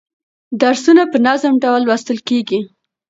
درسونه 0.61 1.03
په 1.11 1.17
منظم 1.23 1.53
ډول 1.63 1.81
لوستل 1.85 2.17
کیږي. 2.27 2.59